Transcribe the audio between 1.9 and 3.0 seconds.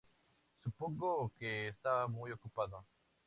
muy ocupado".